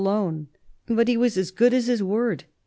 [0.03, 0.47] alone.
[0.87, 2.45] But he was as good as his word.